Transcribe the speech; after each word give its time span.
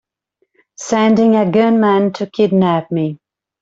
Sending 0.79 1.35
a 1.35 1.51
gunman 1.51 2.11
to 2.13 2.25
kidnap 2.25 2.89
me! 2.91 3.19